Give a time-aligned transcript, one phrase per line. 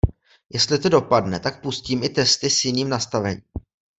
[0.49, 3.41] Jestli to dopadne, tak pustím i testy s jiným nastavením.